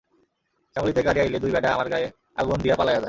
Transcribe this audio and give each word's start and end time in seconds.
শ্যামলীতে 0.75 1.01
গাড়ি 1.03 1.19
আইলে 1.19 1.37
দুই 1.39 1.51
ব্যাডা 1.51 1.69
আমার 1.75 1.87
গায়ে 1.89 2.07
আগুন 2.35 2.57
দিয়া 2.63 2.75
পালাইয়া 2.75 2.93
যায়। 2.93 2.99